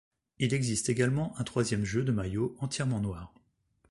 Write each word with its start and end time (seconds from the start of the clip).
Il 0.39 0.55
existe 0.55 0.89
également 0.89 1.37
un 1.37 1.43
troisième 1.43 1.85
jeu 1.85 2.03
de 2.03 2.11
maillot 2.11 2.55
entièrement 2.59 3.01
noir. 3.01 3.35